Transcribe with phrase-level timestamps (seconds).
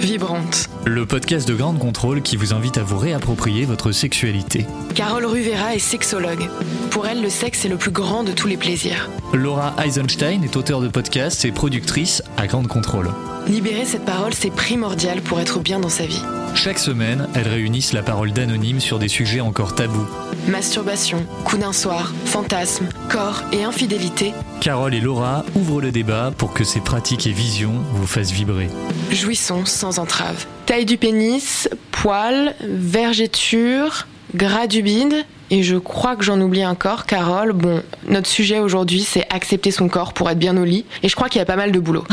[0.00, 0.70] Vibrante.
[0.86, 4.66] Le podcast de Grande Contrôle qui vous invite à vous réapproprier votre sexualité.
[4.94, 6.48] Carole Ruvera est sexologue.
[6.90, 9.10] Pour elle, le sexe est le plus grand de tous les plaisirs.
[9.34, 13.10] Laura Eisenstein est auteure de podcasts et productrice à Grande Contrôle.
[13.46, 16.22] Libérer cette parole, c'est primordial pour être bien dans sa vie.
[16.54, 20.06] Chaque semaine, elles réunissent la parole d'anonymes sur des sujets encore tabous.
[20.48, 24.32] Masturbation, coup d'un soir, fantasme, corps et infidélité.
[24.60, 28.68] Carole et Laura ouvrent le débat pour que ces pratiques et visions vous fassent vibrer.
[29.10, 30.46] Jouissons sans entrave.
[30.66, 36.76] Taille du pénis, poils, vergéture, gras du bide, et je crois que j'en oublie un
[36.76, 37.52] corps, Carole.
[37.52, 40.84] Bon, notre sujet aujourd'hui, c'est accepter son corps pour être bien au lit.
[41.02, 42.04] Et je crois qu'il y a pas mal de boulot.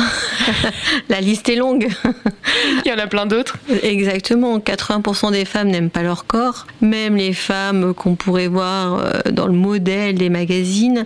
[1.10, 1.88] La liste est longue.
[2.86, 3.58] Il y en a plein d'autres.
[3.84, 4.58] Exactement.
[4.58, 6.66] 80% des femmes n'aiment pas leur corps.
[6.82, 11.06] Même les femmes qu'on pourrait voir euh, dans le modèle des magazines.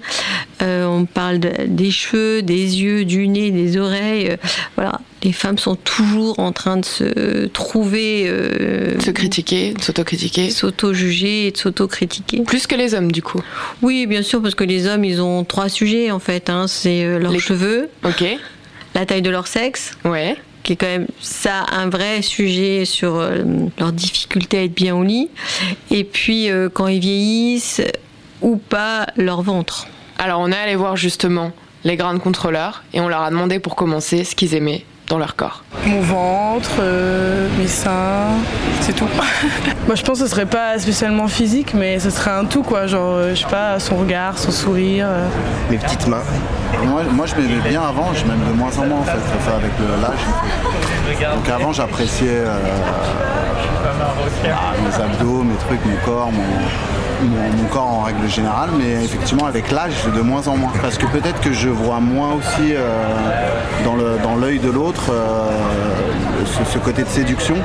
[0.61, 4.29] Euh, on parle des cheveux, des yeux, du nez, des oreilles.
[4.29, 4.37] Euh,
[4.75, 8.25] voilà les femmes sont toujours en train de se trouver.
[8.27, 10.49] Euh, se critiquer, de s'auto-critiquer.
[10.49, 12.20] S'auto-juger et de s'auto-critiquer.
[12.45, 13.41] Plus que les hommes, du coup
[13.81, 16.49] Oui, bien sûr, parce que les hommes, ils ont trois sujets, en fait.
[16.49, 16.67] Hein.
[16.67, 17.89] C'est euh, leurs cheveux.
[18.93, 19.97] La taille de leur sexe.
[20.03, 20.35] Ouais.
[20.63, 23.43] Qui est quand même ça un vrai sujet sur euh,
[23.79, 25.29] leur difficulté à être bien au lit.
[25.89, 27.81] Et puis, quand ils vieillissent,
[28.41, 29.87] ou pas leur ventre.
[30.17, 31.51] Alors, on est allé voir justement
[31.83, 35.35] les grandes contrôleurs et on leur a demandé pour commencer ce qu'ils aimaient dans leur
[35.35, 38.29] corps Mon ventre, euh, mes seins,
[38.79, 39.07] c'est tout.
[39.87, 42.87] Moi je pense que ce serait pas spécialement physique, mais ce serait un tout quoi,
[42.87, 45.07] genre euh, je sais pas, son regard, son sourire.
[45.09, 45.27] Euh.
[45.69, 46.23] Mes petites mains.
[46.85, 49.55] Moi, moi je m'aimais bien avant, je m'aime de moins en moins en fait, ça
[49.57, 51.35] avec l'âge.
[51.35, 52.43] Donc avant j'appréciais
[53.83, 59.71] ah, mes abdos, mes trucs, mon corps, mon, corps en règle générale, mais effectivement avec
[59.71, 60.71] l'âge de moins en moins.
[60.81, 62.87] Parce que peut-être que je vois moins aussi euh,
[63.83, 65.49] dans l'œil de l'autre euh,
[66.45, 67.55] ce, côté de séduction.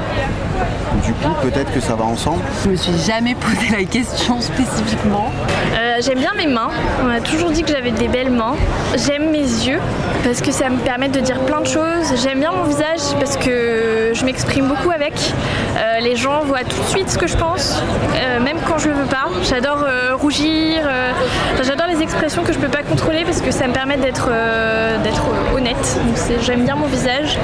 [1.04, 2.42] Du coup, peut-être que ça va ensemble.
[2.64, 5.30] Je me suis jamais posé la question spécifiquement.
[5.74, 6.70] Euh, j'aime bien mes mains.
[7.02, 8.54] On m'a toujours dit que j'avais des belles mains.
[8.96, 9.80] J'aime mes yeux
[10.24, 12.14] parce que ça me permet de dire plein de choses.
[12.22, 15.14] J'aime bien mon visage parce que je m'exprime beaucoup avec.
[16.00, 17.82] les gens voient tout de suite ce que je pense,
[18.42, 19.28] même quand je le veux pas.
[19.42, 20.82] J'adore euh, rougir.
[20.84, 21.12] Euh,
[21.62, 24.96] j'adore les expressions que je peux pas contrôler parce que ça me permet d'être euh,
[25.54, 25.98] honnête.
[26.42, 27.38] J'aime bien mon visage.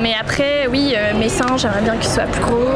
[0.00, 2.68] Mais après, oui, mes seins, j'aimerais bien qu'ils soient plus gros.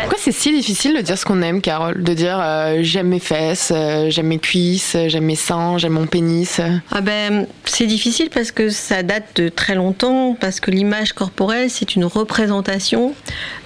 [0.00, 2.02] Pourquoi c'est si difficile de dire ce qu'on aime, Carole?
[2.02, 2.42] De dire
[2.80, 3.72] j'aime mes fesses,
[4.08, 6.60] j'aime mes cuisses, j'aime mes seins, j'aime mon pénis?
[6.90, 11.70] Ah ben, c'est difficile parce que ça date de très longtemps, parce que l'image corporelle,
[11.70, 13.14] c'est une représentation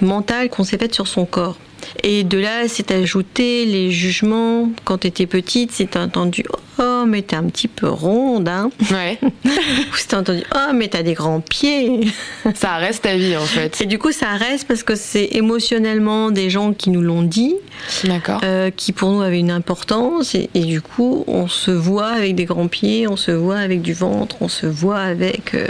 [0.00, 1.56] mentale qu'on s'est faite sur son corps.
[2.03, 4.69] Et de là, c'est ajouté les jugements.
[4.84, 6.71] Quand tu étais petite, c'est entendu Oh,
[7.06, 9.18] mais t'es un petit peu ronde, hein Ouais.
[9.44, 12.00] Ou c'est entendu Oh, mais t'as des grands pieds.
[12.54, 13.80] Ça reste ta vie, en fait.
[13.80, 17.54] Et du coup, ça reste parce que c'est émotionnellement des gens qui nous l'ont dit.
[18.04, 18.40] D'accord.
[18.44, 20.34] Euh, qui pour nous avaient une importance.
[20.34, 23.92] Et, du coup, on se voit avec des grands pieds, on se voit avec du
[23.92, 25.69] ventre, on se voit avec euh,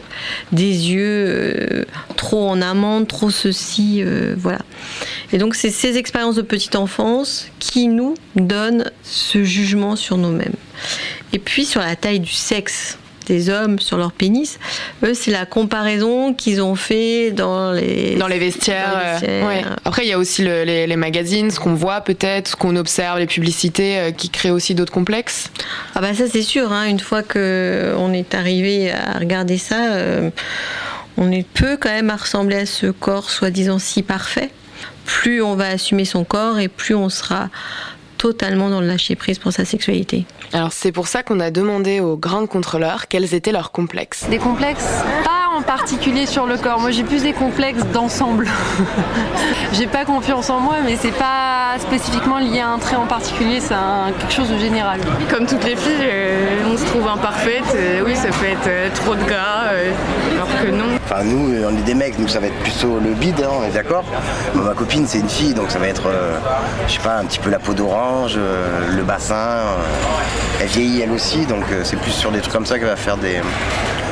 [0.53, 1.85] des yeux euh,
[2.17, 4.05] trop en amande, trop ceci,
[4.37, 4.61] voilà.
[5.33, 10.55] Et donc, c'est ces expériences de petite enfance qui nous donnent ce jugement sur nous-mêmes.
[11.33, 14.59] Et puis, sur la taille du sexe des hommes sur leur pénis,
[15.05, 19.21] eux, c'est la comparaison qu'ils ont fait dans les, dans les vestiaires.
[19.23, 23.19] Euh, Après, il y a aussi les, magazines, ce qu'on voit peut-être, ce qu'on observe,
[23.19, 25.51] les publicités euh, qui créent aussi d'autres complexes.
[25.95, 26.85] Ah bah ça c'est sûr, hein.
[26.87, 30.31] une fois qu'on est arrivé à regarder ça, euh,
[31.17, 34.51] on est peu quand même à ressembler à ce corps soi-disant si parfait
[35.05, 37.49] plus on va assumer son corps et plus on sera
[38.19, 40.27] totalement dans le lâcher prise pour sa sexualité.
[40.53, 44.27] Alors c'est pour ça qu'on a demandé aux grandes contrôleurs quels étaient leurs complexes.
[44.31, 46.79] Des complexes Pas en particulier sur le corps.
[46.79, 48.49] Moi j'ai plus des complexes d'ensemble.
[49.73, 53.61] j'ai pas confiance en moi, mais c'est pas spécifiquement lié à un trait en particulier,
[53.61, 53.75] c'est
[54.19, 55.01] quelque chose de général.
[55.31, 57.65] Comme toutes les filles, euh, on se trouve imparfaite.
[57.75, 59.71] Euh, oui, ça peut être euh, trop de gras,
[60.35, 60.85] alors que non.
[61.05, 63.65] Enfin nous, on est des mecs, donc ça va être plutôt le bide, hein, on
[63.65, 64.05] est d'accord.
[64.55, 66.11] ma copine c'est une fille, donc ça va être,
[66.87, 69.35] je sais pas, un petit peu la peau d'orange euh, le bassin.
[69.35, 69.77] Euh,
[70.61, 72.97] elle vieillit elle aussi, donc euh, c'est plus sur des trucs comme ça qu'elle va
[72.97, 73.41] faire des.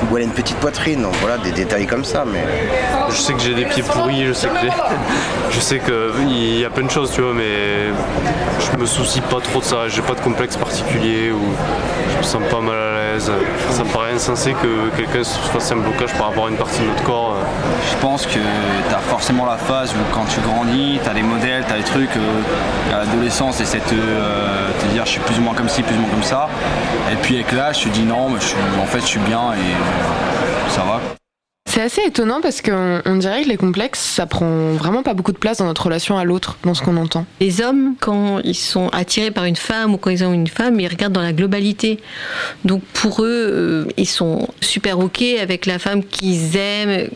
[0.08, 2.24] Ou elle a une petite poitrine, donc voilà, des détails comme ça.
[2.24, 2.42] Mais
[3.10, 4.54] je sais que j'ai des pieds pourris, je sais que
[5.50, 7.88] je sais qu'il y a plein de choses, tu vois, mais
[8.60, 9.88] je me soucie pas trop de ça.
[9.88, 11.42] J'ai pas de complexe particulier ou
[12.12, 15.76] je me sens pas mal à Ça me paraît insensé que quelqu'un se fasse un
[15.76, 17.36] blocage par rapport à une partie de notre corps.
[17.90, 21.22] Je pense que tu as forcément la phase où quand tu grandis, tu as des
[21.22, 22.16] modèles, tu as des trucs.
[22.92, 25.96] à l'adolescence, et cette euh, te dire je suis plus ou moins comme ci, plus
[25.96, 26.48] ou moins comme ça.
[27.12, 28.38] Et puis avec l'âge, tu dis non, mais
[28.82, 31.19] en fait je suis bien et ça va
[31.80, 35.32] C'est assez étonnant parce qu'on on dirait que les complexes, ça prend vraiment pas beaucoup
[35.32, 37.24] de place dans notre relation à l'autre, dans ce qu'on entend.
[37.40, 40.78] Les hommes, quand ils sont attirés par une femme ou quand ils ont une femme,
[40.78, 41.98] ils regardent dans la globalité.
[42.66, 47.08] Donc pour eux, euh, ils sont super ok avec la femme qu'ils aiment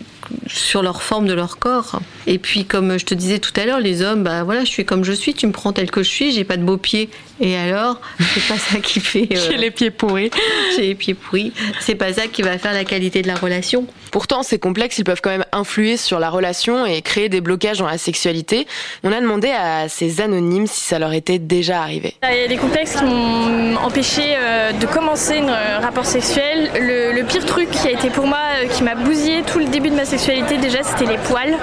[0.47, 2.01] sur leur forme de leur corps.
[2.27, 4.85] Et puis, comme je te disais tout à l'heure, les hommes, bah voilà, je suis
[4.85, 7.11] comme je suis, tu me prends tel que je suis, j'ai pas de beaux pieds.
[7.41, 9.29] Et alors, c'est pas ça qui fait.
[9.33, 10.31] euh, J'ai les pieds pourris.
[10.77, 11.53] j'ai les pieds pourris.
[11.81, 13.87] C'est pas ça qui va faire la qualité de la relation.
[14.15, 17.79] Pourtant, ces complexes, ils peuvent quand même influer sur la relation et créer des blocages
[17.79, 18.65] dans la sexualité.
[19.03, 22.15] On a demandé à ces anonymes si ça leur était déjà arrivé.
[22.23, 26.71] Il y a des complexes qui m'ont empêché euh, de commencer un rapport sexuel.
[26.77, 29.91] Le, pire truc qui a été pour moi, euh, qui m'a bousillé tout le début
[29.91, 31.57] de ma sexualité, déjà, c'était les poils.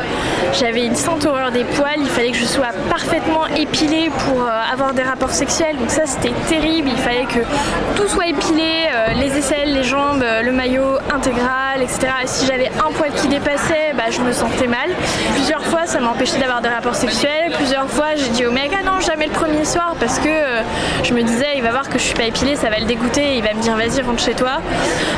[0.60, 2.00] J'avais une sainte horreur des poils.
[2.00, 5.78] Il fallait que je sois parfaitement épilée pour euh, avoir des rapports sexuels.
[5.78, 6.90] Donc ça, c'était terrible.
[6.90, 7.40] Il fallait que
[7.96, 12.08] tout soit épilé, euh, les aisselles, les jambes, euh, le maillot intégral, etc.
[12.42, 14.90] Si j'avais un poil qui dépassait, bah, je me sentais mal.
[15.36, 17.52] Plusieurs fois, ça m'a empêché d'avoir des rapports sexuels.
[17.56, 20.62] Plusieurs fois, j'ai dit au mec, ah non, jamais le premier soir, parce que euh,
[21.04, 23.38] je me disais, il va voir que je suis pas épilée, ça va le dégoûter,
[23.38, 24.54] il va me dire, vas-y, rentre chez toi.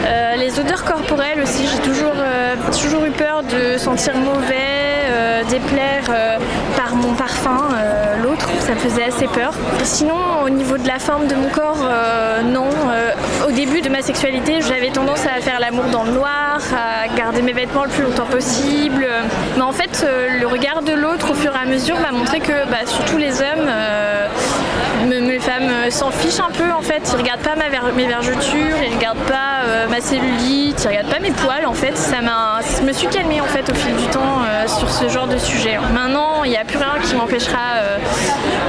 [0.06, 4.58] Euh, les odeurs corporelles aussi, j'ai toujours, euh, toujours eu peur de sentir mauvais,
[5.50, 6.40] déplaire
[6.76, 7.70] par mon parfum,
[8.24, 9.54] l'autre, ça me faisait assez peur.
[9.84, 11.86] Sinon, au niveau de la forme de mon corps,
[13.66, 17.54] début de ma sexualité, j'avais tendance à faire l'amour dans le noir, à garder mes
[17.54, 19.08] vêtements le plus longtemps possible.
[19.56, 22.42] Mais en fait, euh, le regard de l'autre, au fur et à mesure, m'a montré
[22.42, 24.13] que, bah, surtout les hommes, euh,
[25.70, 27.02] euh, s'en fichent un peu en fait.
[27.14, 31.10] Ils regardent pas ma ver- mes vergetures, ils regardent pas euh, ma cellulite, ils regardent
[31.10, 31.98] pas mes poils en fait.
[31.98, 35.08] Ça m'a, je me suis calmée en fait au fil du temps euh, sur ce
[35.10, 35.78] genre de sujet.
[35.94, 37.98] Maintenant, il n'y a plus rien qui m'empêchera euh,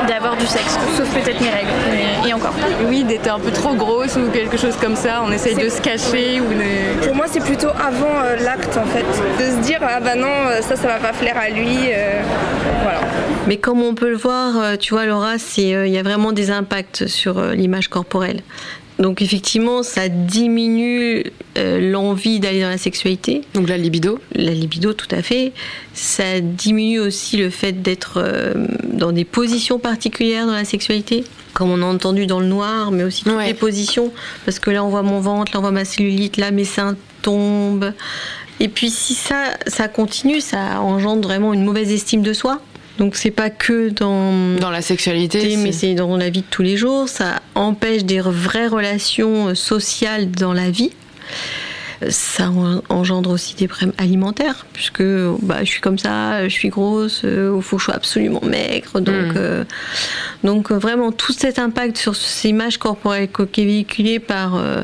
[0.08, 1.68] d'avoir du sexe, sauf peut-être mes règles.
[1.90, 2.54] mais- et encore.
[2.88, 5.80] Oui, d'être un peu trop grosse ou quelque chose comme ça, on essaye de se
[5.80, 7.04] cacher ou de...
[7.06, 9.04] Pour moi, c'est plutôt avant euh, l'acte en fait.
[9.44, 10.28] De se dire, ah bah non,
[10.62, 11.90] ça, ça va pas plaire à lui.
[13.46, 16.32] Mais comme on peut le voir, euh, tu vois, Laura, euh, il y a vraiment
[16.32, 18.40] des impacts sur euh, l'image corporelle.
[18.98, 21.24] Donc effectivement, ça diminue
[21.58, 23.42] euh, l'envie d'aller dans la sexualité.
[23.54, 25.52] Donc la libido La libido, tout à fait.
[25.94, 28.54] Ça diminue aussi le fait d'être euh,
[28.84, 31.24] dans des positions particulières dans la sexualité,
[31.54, 34.12] comme on a entendu dans le noir, mais aussi toutes les positions.
[34.44, 36.96] Parce que là, on voit mon ventre, là, on voit ma cellulite, là, mes seins
[37.22, 37.92] tombent.
[38.60, 42.60] Et puis si ça, ça continue, ça engendre vraiment une mauvaise estime de soi.
[42.98, 46.62] Donc c'est pas que dans dans la sexualité, mais c'est dans la vie de tous
[46.62, 47.08] les jours.
[47.08, 50.92] Ça empêche des vraies relations euh, sociales dans la vie.
[52.10, 55.02] Ça en- engendre aussi des problèmes alimentaires, puisque
[55.42, 59.00] bah, je suis comme ça, je suis grosse, il faut que je sois absolument maigre.
[59.00, 59.36] Donc, Mm.
[59.36, 59.64] euh,
[60.42, 64.56] donc euh, vraiment, tout cet impact sur ces images corporelles co- qui est véhiculé par
[64.56, 64.82] euh,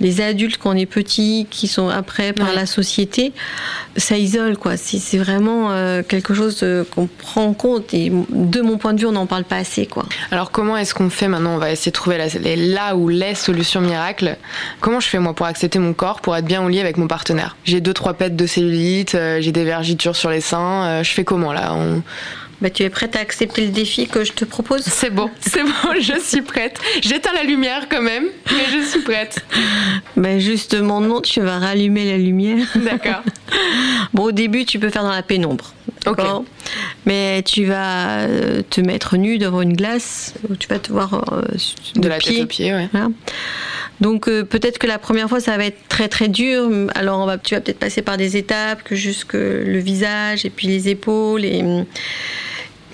[0.00, 3.32] les adultes quand on est petit, qui sont après par la société,
[3.96, 4.56] ça isole.
[4.56, 4.76] quoi.
[4.76, 6.64] C'est vraiment euh, quelque chose
[6.94, 9.86] qu'on prend en compte et de mon point de vue, on n'en parle pas assez.
[9.86, 10.04] quoi.
[10.30, 11.54] Alors comment est-ce qu'on fait maintenant?
[11.54, 14.36] On va essayer de trouver la, les, là ou les solutions miracles.
[14.80, 17.06] Comment je fais moi pour accepter mon corps, pour être bien au lit avec mon
[17.06, 20.84] partenaire J'ai deux trois pètes de cellulite, euh, j'ai des vergitures sur les seins.
[20.86, 22.02] euh, je fais comment là On-
[22.60, 24.82] Bah, tu es prête à accepter le défi que je te propose?
[24.82, 26.78] C'est bon, c'est bon, je suis prête.
[27.02, 29.44] J'éteins la lumière quand même, mais je suis prête.
[30.16, 32.66] Ben justement, non, tu vas rallumer la lumière.
[32.76, 33.22] D'accord.
[34.14, 35.74] bon, au début, tu peux faire dans la pénombre.
[36.04, 36.44] D'accord?
[37.06, 41.42] Mais tu vas euh, te mettre nu devant une glace, tu vas te voir euh,
[41.96, 42.88] De la tête aux pieds, ouais.
[42.92, 43.08] Voilà.
[44.00, 46.68] Donc euh, peut-être que la première fois ça va être très très dur.
[46.94, 50.50] Alors on va, tu vas peut-être passer par des étapes que jusque le visage et
[50.50, 51.84] puis les épaules et hum,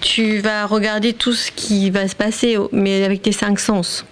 [0.00, 4.04] tu vas regarder tout ce qui va se passer, mais avec tes cinq sens.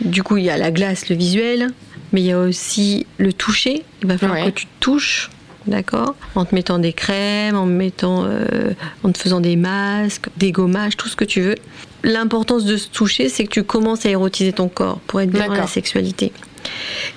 [0.00, 1.68] Du coup il y a la glace, le visuel,
[2.16, 3.84] mais il y a aussi le toucher.
[4.00, 4.50] Il va falloir Ouais.
[4.50, 5.28] que tu te touches.
[5.66, 6.14] D'accord?
[6.34, 10.96] En te mettant des crèmes, en, mettant, euh, en te faisant des masques, des gommages,
[10.96, 11.56] tout ce que tu veux.
[12.04, 15.48] L'importance de se toucher, c'est que tu commences à érotiser ton corps pour être bien
[15.48, 16.32] dans la sexualité.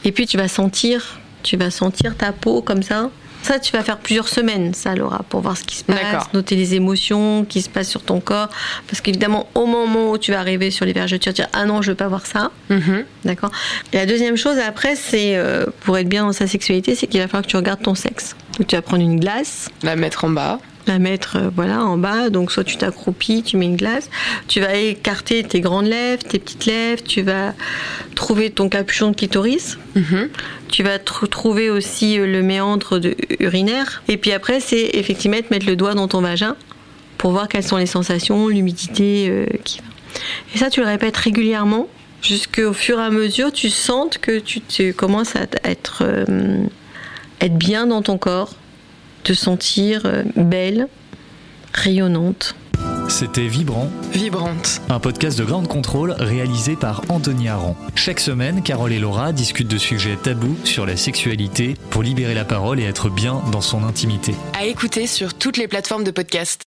[0.03, 3.10] Et puis tu vas sentir, tu vas sentir ta peau comme ça.
[3.41, 6.55] Ça, tu vas faire plusieurs semaines, ça, Laura, pour voir ce qui se passe, noter
[6.55, 8.50] les émotions qui se passent sur ton corps.
[8.88, 11.65] Parce qu'évidemment, au moment où tu vas arriver sur les vergetures, tu vas dire Ah
[11.65, 12.51] non, je veux pas voir ça.
[12.69, 13.05] Mhm.
[13.25, 13.51] D'accord
[13.93, 17.19] Et la deuxième chose après, c'est euh, pour être bien dans sa sexualité, c'est qu'il
[17.19, 18.36] va falloir que tu regardes ton sexe.
[18.58, 19.69] Donc tu vas prendre une glace.
[19.84, 20.60] La mettre en bas.
[20.89, 22.29] La mettre euh, voilà en bas.
[22.31, 24.10] Donc soit tu t'accroupis, tu mets une glace.
[24.48, 27.03] Tu vas écarter tes grandes lèvres, tes petites lèvres.
[27.03, 27.53] Tu vas
[28.15, 29.77] trouver ton capuchon de clitoris.
[30.69, 34.01] Tu vas tr- trouver aussi euh, le méandre de, urinaire.
[34.08, 36.55] Et puis après, c'est effectivement de mettre le doigt dans ton vagin
[37.19, 39.86] pour voir quelles sont les sensations, l'humidité euh, qui va.
[40.55, 41.88] Et ça, tu le répètes régulièrement
[42.22, 46.63] jusqu'au fur et à mesure, tu sentes que tu, tu commences à être euh,
[47.41, 48.55] être bien dans ton corps,
[49.23, 50.88] te sentir euh, belle,
[51.73, 52.55] rayonnante.
[53.09, 54.81] C'était Vibrant, Vibrante.
[54.88, 57.75] un podcast de Grande Contrôle réalisé par Anthony Aran.
[57.95, 62.45] Chaque semaine, Carole et Laura discutent de sujets tabous sur la sexualité pour libérer la
[62.45, 64.35] parole et être bien dans son intimité.
[64.53, 66.57] À écouter sur toutes les plateformes de podcast.